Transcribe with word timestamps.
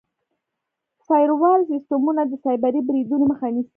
فایروال 1.05 1.59
سیسټمونه 1.71 2.21
د 2.27 2.33
سایبري 2.43 2.81
بریدونو 2.87 3.23
مخه 3.31 3.47
نیسي. 3.55 3.69